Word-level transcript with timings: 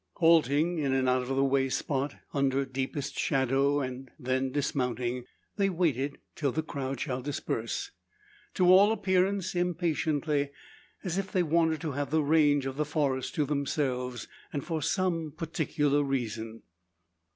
Halting 0.13 0.79
in 0.79 0.93
an 0.93 1.07
out 1.07 1.21
of 1.21 1.27
the 1.27 1.43
way 1.43 1.69
spot, 1.69 2.15
under 2.33 2.65
deepest 2.65 3.19
shadow, 3.19 3.81
and 3.81 4.09
then 4.17 4.51
dismounting, 4.51 5.25
they 5.57 5.69
wait 5.69 6.17
till 6.35 6.51
the 6.51 6.63
crowd 6.63 6.99
shall 6.99 7.21
disperse. 7.21 7.91
To 8.55 8.73
all 8.73 8.91
appearance 8.91 9.53
impatiently, 9.53 10.49
as 11.03 11.19
if 11.19 11.31
they 11.31 11.43
wanted 11.43 11.81
to 11.81 11.91
have 11.91 12.09
the 12.09 12.23
range 12.23 12.65
of 12.65 12.77
the 12.77 12.83
forest 12.85 13.35
to 13.35 13.45
themselves, 13.45 14.27
and 14.51 14.65
for 14.65 14.81
some 14.81 15.33
particular 15.37 16.01
reason. 16.01 16.63